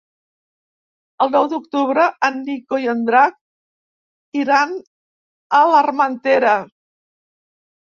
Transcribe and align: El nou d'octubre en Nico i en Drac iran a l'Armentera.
El 1.25 1.29
nou 1.35 1.49
d'octubre 1.51 2.05
en 2.29 2.39
Nico 2.47 2.79
i 2.85 2.89
en 2.95 3.03
Drac 3.11 4.41
iran 4.41 4.75
a 5.61 5.63
l'Armentera. 5.75 6.59